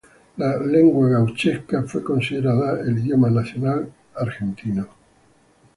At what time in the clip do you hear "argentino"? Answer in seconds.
4.19-4.87